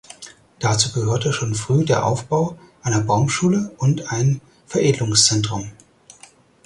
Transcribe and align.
Dazu 0.57 0.91
gehörte 0.93 1.31
schon 1.31 1.53
früh 1.53 1.85
der 1.85 2.07
Aufbau 2.07 2.57
einer 2.81 3.01
Baumschule 3.01 3.71
und 3.77 4.11
ein 4.11 4.41
Veredelungszentrum. 4.65 5.71